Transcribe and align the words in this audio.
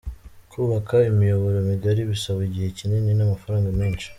Kubaka 0.51 0.95
imiyoboro 1.11 1.57
migari 1.69 2.01
bisaba 2.11 2.39
igihe 2.47 2.67
kinini 2.77 3.11
n’amafaranga 3.15 3.69
menshi. 3.79 4.07